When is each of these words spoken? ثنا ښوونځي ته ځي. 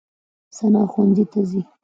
ثنا 0.57 0.81
ښوونځي 0.91 1.25
ته 1.31 1.39
ځي. 1.49 1.61